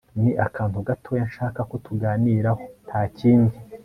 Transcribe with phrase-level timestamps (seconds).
[0.21, 3.55] ni akantu gatoya nshaka ko tuganiraho ntakindi